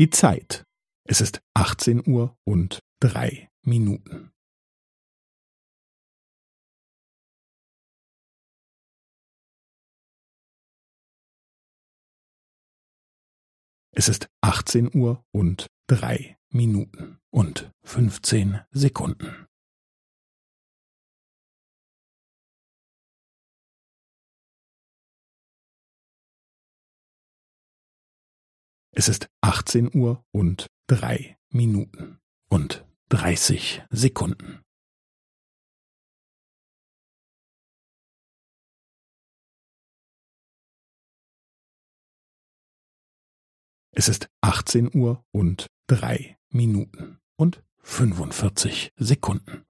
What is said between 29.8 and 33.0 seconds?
Uhr und drei Minuten und